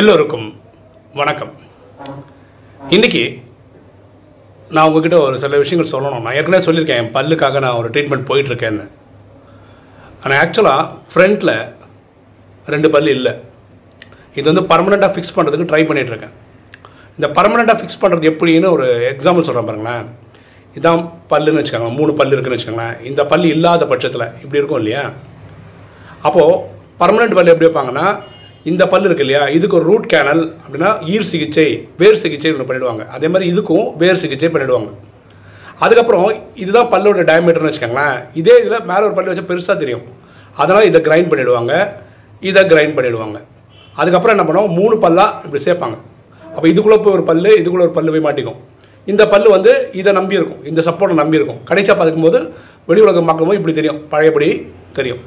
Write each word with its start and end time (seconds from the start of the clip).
எல்லோருக்கும் 0.00 0.46
வணக்கம். 1.18 1.50
இன்னைக்கு 2.94 3.22
நான் 4.74 4.86
உங்ககிட்ட 4.88 5.16
ஒரு 5.24 5.36
சில 5.42 5.58
விஷயங்கள் 5.62 5.90
சொல்லணும் 5.92 6.24
நான் 6.24 6.36
ஏற்கனவே 6.38 6.66
சொல்லியிருக்கேன் 6.66 7.00
என் 7.00 7.10
பல்லுக்காக 7.16 7.60
நான் 7.64 7.78
ஒரு 7.80 7.88
ட்ரீட்மெண்ட் 7.94 8.26
போயிட்டுருக்கேன்னு. 8.30 8.86
ஆனால் 10.22 10.38
ஆக்சுவலாக 10.42 10.88
ஃப்ரண்ட்டில் 11.12 11.52
ரெண்டு 12.74 12.90
பல் 12.94 13.12
இல்லை. 13.16 13.34
இது 14.38 14.46
வந்து 14.52 14.66
பர்மனெண்ட்டாக 14.72 15.12
ஃபிக்ஸ் 15.16 15.36
பண்ணுறதுக்கு 15.36 15.70
ட்ரை 15.72 15.82
பண்ணிகிட்ருக்கேன் 15.90 16.34
இந்த 17.18 17.30
பர்மனெண்ட்டாக 17.38 17.78
ஃபிக்ஸ் 17.82 18.02
பண்ணுறது 18.02 18.32
எப்படின்னு 18.32 18.74
ஒரு 18.78 18.88
எக்ஸாம்பிள் 19.12 19.48
சொல்கிறேன் 19.50 19.70
பாருங்களேன். 19.70 20.04
இதான் 20.80 21.06
பல்லுன்னு 21.34 21.62
வச்சுக்கோங்க 21.62 21.94
மூணு 22.00 22.12
பல் 22.20 22.34
இருக்குன்னு 22.34 22.58
வச்சுக்கோங்களேன். 22.58 23.00
இந்த 23.10 23.24
பல் 23.32 23.50
இல்லாத 23.54 23.92
பட்சத்தில் 23.94 24.30
இப்படி 24.42 24.60
இருக்கும் 24.62 24.82
இல்லையா? 24.84 25.06
அப்போது 26.28 26.60
பர்மனெண்ட் 27.02 27.38
பல்லு 27.40 27.52
எப்படி 27.52 27.68
வைப்பாங்கன்னா 27.68 28.06
இந்த 28.70 28.82
பல்லு 28.86 29.06
இருக்கு 29.08 29.24
இல்லையா? 29.24 29.48
இதுக்கு 29.48 29.76
ஒரு 29.76 29.86
ரூட் 29.90 30.06
கேனல் 30.12 30.42
அப்படின்னா 30.64 30.90
ஈர் 31.12 31.30
சிகிச்சை 31.30 31.88
வேர் 32.00 32.20
சிகிச்சை 32.24 32.50
ஒன்று 32.52 32.66
பண்ணிடுவாங்க. 32.68 33.06
அதே 33.06 33.28
மாதிரி 33.28 33.46
இதுக்கும் 33.52 33.96
வேர் 33.96 34.20
சிகிச்சை 34.24 34.48
பண்ணிடுவாங்க. 34.48 34.90
அதுக்கப்புறம் 35.84 36.26
இதுதான் 36.54 36.90
பல்லோட 36.92 37.22
டயமீட்டர்னு 37.30 37.70
வச்சுக்கோங்களேன். 37.70 38.18
இதே 38.40 38.54
இதில் 38.62 38.86
மேலே 38.90 39.04
ஒரு 39.08 39.14
பல்லு 39.16 39.32
வச்சா 39.32 39.46
பெருசாக 39.50 39.76
தெரியும். 39.76 40.04
அதனால் 40.62 40.88
இதை 40.90 41.00
கிரைண்ட் 41.08 41.30
பண்ணிடுவாங்க. 41.32 41.72
இதை 42.40 42.62
கிரைண்ட் 42.72 42.96
பண்ணிடுவாங்க. 42.98 43.38
அதுக்கப்புறம் 44.00 44.34
என்ன 44.36 44.46
பண்ணுவோம் 44.48 44.74
மூணு 44.78 44.94
பல்லாக 45.04 45.30
இப்படி 45.46 45.62
சேர்ப்பாங்க. 45.68 45.96
அப்போ 46.54 46.66
இதுக்குள்ளே 46.68 46.98
போய் 47.02 47.16
ஒரு 47.18 47.22
பல்லு 47.22 47.50
இதுக்குள்ளே 47.62 47.86
ஒரு 47.88 47.96
பல்லு 47.98 48.14
போய் 48.14 48.26
மாட்டிக்கும். 48.28 48.60
இந்த 49.04 49.22
பல்லு 49.28 49.50
வந்து 49.50 49.72
இதை 50.00 50.12
நம்பி 50.12 50.38
இருக்கும் 50.38 50.64
இந்த 50.70 50.80
சப்போர்ட்டை 50.88 51.14
நம்பி 51.20 51.38
இருக்கும் 51.38 51.60
கடைசியாக 51.64 51.98
பார்க்கும்போது 52.00 52.40
வெளி 52.90 53.00
உலகம் 53.00 53.28
பார்க்கும்போது 53.28 53.58
இப்படி 53.60 53.74
தெரியும். 53.78 54.00
பழையபடி 54.08 54.48
தெரியும். 54.98 55.22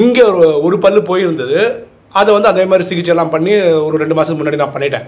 இங்கே 0.00 0.22
ஒரு 0.30 0.46
ஒரு 0.66 0.76
பல்லு 0.84 1.00
போயிருந்தது. 1.10 1.58
அதை 2.20 2.30
வந்து 2.36 2.50
அதே 2.52 2.64
மாதிரி 2.70 2.84
சிகிச்சைலாம் 2.90 3.32
பண்ணி 3.34 3.52
ஒரு 3.86 3.96
ரெண்டு 4.02 4.16
மாதத்துக்கு 4.16 4.42
முன்னாடி 4.42 4.60
நான் 4.62 4.74
பண்ணிட்டேன். 4.76 5.06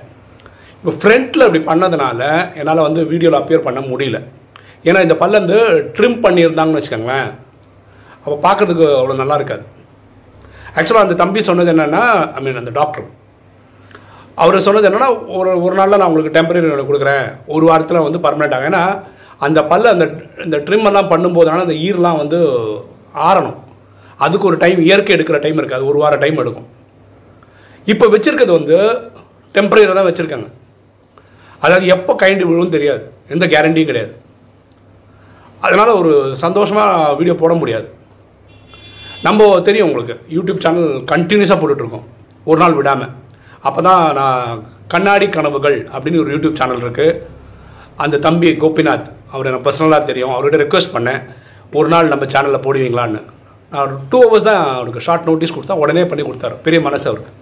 இப்போ 0.79 0.93
ஃப்ரண்ட்டில் 1.03 1.47
இப்படி 1.47 1.63
பண்ணதுனால 1.71 2.21
என்னால் 2.61 2.87
வந்து 2.87 3.01
வீடியோவில் 3.13 3.41
அப்பியர் 3.41 3.67
பண்ண 3.67 3.81
முடியல. 3.91 4.19
ஏன்னா 4.89 5.01
இந்த 5.07 5.17
பல்ல 5.23 5.41
வந்து 5.43 5.59
ட்ரிம் 5.97 6.19
பண்ணியிருந்தாங்கன்னு 6.25 6.81
வச்சுக்கோங்களேன். 6.81 7.29
அப்போ 8.23 8.37
பார்க்கறதுக்கு 8.47 8.87
அவ்வளோ 8.99 9.17
நல்லா 9.23 9.39
இருக்காது. 9.41 9.65
ஆக்சுவலாக 10.77 11.07
அந்த 11.07 11.17
தம்பி 11.23 11.41
சொன்னது 11.49 11.73
என்னென்னா 11.75 12.03
ஐ 12.37 12.41
மீன் 12.45 12.63
அந்த 12.63 12.73
டாக்டர் 12.81 13.07
அவர் 14.43 14.65
சொன்னது 14.67 14.89
என்னென்னா 14.89 15.11
ஒரு 15.39 15.51
ஒரு 15.67 15.75
நாளில் 15.81 16.01
நான் 16.01 16.09
உங்களுக்கு 16.11 16.37
டெம்பரரி 16.37 16.87
கொடுக்குறேன். 16.91 17.27
ஒரு 17.57 17.65
வாரத்தில் 17.71 18.07
வந்து 18.07 18.25
பர்மனெண்ட் 18.25 18.57
ஆகும் 18.57 18.71
ஏன்னா 18.71 18.85
அந்த 19.47 19.61
பல்ல 19.73 19.93
அந்த 19.95 20.07
இந்த 20.47 20.57
ட்ரிம் 20.67 20.89
எல்லாம் 20.91 21.13
பண்ணும்போது 21.13 21.51
ஆனால் 21.53 21.67
அந்த 21.69 21.77
ஈர்லாம் 21.87 22.21
வந்து 22.23 22.39
ஆறணும். 23.29 23.59
அதுக்கு 24.25 24.49
ஒரு 24.51 24.57
டைம் 24.65 24.81
இயற்கை 24.89 25.13
எடுக்கிற 25.17 25.39
டைம் 25.45 25.61
இருக்காது 25.61 25.85
ஒரு 25.91 25.99
வாரம் 26.03 26.23
டைம் 26.25 26.41
எடுக்கும். 26.43 26.69
இப்போ 27.93 28.05
வச்சுருக்கிறது 28.15 28.53
வந்து 28.59 28.77
டெம்பரரியாக 29.57 29.97
தான் 29.99 30.09
வச்சுருக்காங்க. 30.11 30.49
அதாவது 31.65 31.87
எப்போ 31.95 32.13
கைண்டு 32.23 32.45
விழுவும் 32.49 32.77
தெரியாது. 32.77 33.03
எந்த 33.35 33.45
கேரண்டியும் 33.53 33.91
கிடையாது. 33.91 34.13
அதனால் 35.67 35.99
ஒரு 36.01 36.13
சந்தோஷமாக 36.45 37.13
வீடியோ 37.19 37.35
போட 37.43 37.53
முடியாது. 37.61 37.87
நம்ம 39.27 39.47
தெரியும் 39.69 39.89
உங்களுக்கு. 39.91 40.15
யூடியூப் 40.37 40.65
சேனல் 40.65 40.91
கண்டினியூஸாக 41.13 41.59
போட்டுட்ருக்கோம். 41.61 42.07
ஒரு 42.49 42.59
நாள் 42.63 42.79
விடாமல் 42.79 43.13
அப்போ 43.69 43.81
தான் 43.87 44.03
நான் 44.19 44.59
கண்ணாடி 44.93 45.27
கனவுகள் 45.37 45.79
அப்படின்னு 45.93 46.21
ஒரு 46.23 46.33
யூடியூப் 46.35 46.59
சேனல் 46.61 46.83
இருக்குது 46.85 47.21
அந்த 48.05 48.17
தம்பி 48.27 48.49
கோபிநாத் 48.63 49.09
அவர் 49.33 49.49
எனக்கு 49.51 49.67
பர்சனலாக 49.69 50.09
தெரியும். 50.11 50.35
அவர்கிட்ட 50.35 50.59
ரெக்வஸ்ட் 50.65 50.95
பண்ணேன். 50.97 51.23
ஒரு 51.79 51.89
நாள் 51.93 52.13
நம்ம 52.13 52.25
சேனலில் 52.35 52.65
போடுவீங்களான்னு. 52.67 53.21
டூ 54.11 54.19
ஹவர்ஸ் 54.25 54.49
தான் 54.49 54.63
அவருக்கு 54.79 55.05
ஷார்ட் 55.07 55.29
நோட்டீஸ் 55.31 55.55
கொடுத்தா 55.57 55.77
உடனே 55.85 56.05
பண்ணி 56.11 56.25
கொடுத்தாரு. 56.27 56.57
பெரிய 56.67 56.81
மனசு 56.87 57.07
அவருக்கு. 57.11 57.33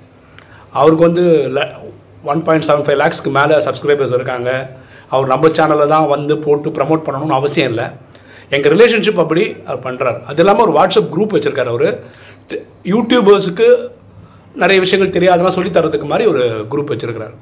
அவருக்கு 0.80 1.06
வந்து 1.08 1.24
ஒன் 2.32 2.42
பாயிண்ட் 2.46 2.66
செவன் 2.68 2.84
ஃபைவ் 2.86 3.00
லேக்ஸ்க்கு 3.02 3.30
மேலே 3.38 3.54
சப்ஸ்கிரைபர்ஸ் 3.66 4.16
இருக்காங்க. 4.18 4.50
அவர் 5.14 5.32
நம்ம 5.32 5.48
சேனலில் 5.58 5.92
தான் 5.94 6.10
வந்து 6.14 6.34
போட்டு 6.44 6.68
ப்ரமோட் 6.76 7.04
பண்ணணும்னு 7.06 7.38
அவசியம் 7.38 7.70
இல்லை. 7.72 7.86
எங்கள் 8.56 8.72
ரிலேஷன்ஷிப் 8.74 9.22
அப்படி 9.24 9.44
அவர் 9.68 9.84
பண்ணுறாரு 9.86 10.18
அது 10.30 10.40
இல்லாமல் 10.42 10.64
ஒரு 10.66 10.74
வாட்ஸ்அப் 10.78 11.12
குரூப் 11.14 11.34
வச்சுருக்காரு 11.36 11.70
அவர். 11.74 11.88
யூடியூபர்ஸுக்கு 12.94 13.66
நிறைய 14.62 14.78
விஷயங்கள் 14.84 15.14
தெரியாதெல்லாம் 15.16 15.56
சொல்லி 15.58 15.70
தரதுக்கு 15.76 16.08
மாதிரி 16.12 16.24
ஒரு 16.32 16.42
குரூப் 16.72 16.92
வச்சுருக்கிறார். 16.92 17.34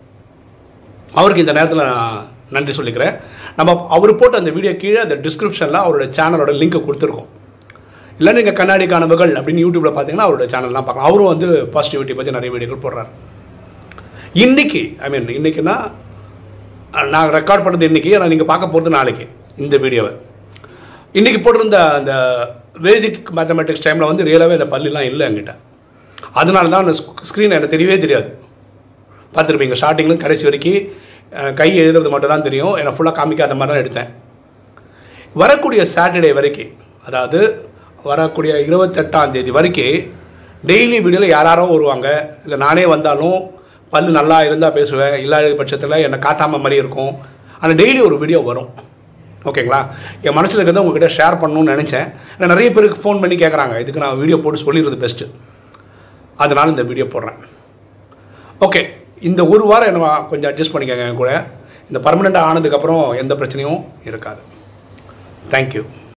அவருக்கு 1.20 1.44
இந்த 1.44 1.54
நேரத்தில் 1.58 1.88
நான் 1.92 2.18
நன்றி 2.56 2.72
சொல்லிக்கிறேன். 2.76 3.14
நம்ம 3.58 3.72
அவர் 3.96 4.18
போட்ட 4.20 4.42
அந்த 4.42 4.50
வீடியோ 4.56 4.72
கீழே 4.82 5.00
அந்த 5.06 5.16
டிஸ்கிரிப்ஷனில் 5.26 5.84
அவரோட 5.84 6.06
சேனலோட 6.18 6.52
லிங்க்கை 6.60 6.80
கொடுத்துருக்கோம். 6.88 7.30
இல்லை 8.20 8.32
நீங்கள் 8.36 8.56
கண்ணாடி 8.60 8.84
கனவுகள் 8.92 9.32
அப்படின்னு 9.38 9.62
யூடியூப்பில் 9.64 9.92
பார்த்தீங்கன்னா 9.96 10.26
அவரோட 10.28 10.46
சேனல்லாம் 10.52 10.86
பார்க்கலாம். 10.86 11.08
அவரும் 11.10 11.30
வந்து 11.32 11.46
பாசிட்டிவிட்டி 11.74 12.14
பற்றி 12.16 12.34
நிறைய 12.36 12.50
வீடியோக்கள் 12.54 12.82
போடுறாரு. 12.84 13.10
இன்னைக்கு 14.44 14.82
ஐ 15.04 15.08
மீன் 15.12 15.30
இன்னைக்குன்னா 15.38 15.76
நான் 17.14 17.32
ரெக்கார்ட் 17.36 17.64
பண்ணது 17.66 17.88
இன்னைக்கு 17.90 18.10
ஆனால் 18.16 18.30
நீங்கள் 18.32 18.50
பார்க்க 18.50 18.72
போகிறது 18.74 18.90
நாளைக்கு 18.96 19.24
இந்த 19.64 19.76
வீடியோவை 19.84 20.12
இன்னைக்கு 21.18 21.40
போட்டிருந்த 21.44 21.78
அந்த 21.98 22.12
வேதிக் 22.86 23.30
மேத்தமெட்டிக்ஸ் 23.38 23.84
டைமில் 23.86 24.08
வந்து 24.10 24.26
ரியலாகவே 24.28 24.58
அந்த 24.58 24.68
பள்ளிலாம் 24.74 25.08
இல்லை 25.10 25.24
என்கிட்ட. 25.28 25.54
அதனால 26.40 26.70
தான் 26.72 26.84
அந்த 26.84 26.94
ஸ்க்ரீன் 27.30 27.56
எனக்கு 27.56 27.74
தெரியவே 27.76 27.96
தெரியாது. 28.04 28.28
பார்த்துருப்பீங்க 29.34 29.78
ஸ்டார்டிங்லேருந்து 29.80 30.24
கடைசி 30.26 30.44
வரைக்கும் 30.48 30.80
கை 31.60 31.70
எழுதுறது 31.80 32.12
மட்டும் 32.14 32.32
தான் 32.34 32.46
தெரியும். 32.48 32.74
என்னை 32.82 32.92
ஃபுல்லாக 32.98 33.18
காமிக்காத 33.18 33.56
மாதிரி 33.60 33.72
தான் 33.72 33.82
எடுத்தேன். 33.84 34.10
வரக்கூடிய 35.42 35.82
சாட்டர்டே 35.96 36.32
வரைக்கும் 36.38 36.72
அதாவது 37.08 37.40
வரக்கூடிய 38.08 38.52
இருபத்தெட்டாம் 38.66 39.32
தேதி 39.34 39.50
வரைக்கும் 39.56 39.96
டெய்லி 40.68 40.96
வீடியோவில் 41.04 41.34
யாராரோ 41.36 41.64
வருவாங்க. 41.72 42.08
இல்லை 42.44 42.56
நானே 42.64 42.84
வந்தாலும் 42.92 43.38
பல் 43.92 44.08
நல்லா 44.18 44.38
இருந்தால் 44.48 44.74
பேசுவேன். 44.78 45.16
இல்லாத 45.24 45.52
பட்சத்தில் 45.60 46.02
என்னை 46.06 46.18
காட்டாமல் 46.26 46.62
மாதிரி 46.64 46.80
இருக்கும். 46.82 47.12
ஆனால் 47.60 47.78
டெய்லி 47.80 48.00
ஒரு 48.08 48.16
வீடியோ 48.22 48.40
வரும். 48.48 48.70
ஓகேங்களா 49.50 49.80
என் 50.26 50.36
மனசில் 50.38 50.58
இருக்கிறத 50.58 50.82
உங்ககிட்ட 50.84 51.08
ஷேர் 51.18 51.40
பண்ணணும்னு 51.42 51.74
நினச்சேன். 51.74 52.08
நான் 52.38 52.52
நிறைய 52.54 52.70
பேருக்கு 52.76 53.02
ஃபோன் 53.04 53.22
பண்ணி 53.22 53.36
கேட்குறாங்க 53.42 53.76
இதுக்கு 53.82 54.04
நான் 54.04 54.20
வீடியோ 54.22 54.38
போட்டு 54.44 54.64
சொல்லிடுறது 54.64 54.98
பெஸ்ட்டு 55.04 55.28
அதனால் 56.44 56.72
இந்த 56.74 56.84
வீடியோ 56.90 57.06
போடுறேன். 57.14 57.38
ஓகே 58.66 58.82
இந்த 59.28 59.40
ஒரு 59.54 59.64
வாரம் 59.70 59.90
என்ன 59.92 60.10
கொஞ்சம் 60.32 60.50
அட்ஜஸ்ட் 60.50 60.74
பண்ணிக்கங்க 60.74 61.06
என் 61.10 61.20
கூட. 61.22 61.32
இந்த 61.90 62.00
பர்மனெண்ட்டாக 62.06 62.50
ஆனதுக்கப்புறம் 62.50 63.02
எந்த 63.22 63.34
பிரச்சனையும் 63.40 63.80
இருக்காது. 64.10 64.40
தேங்க்யூ 65.54 65.82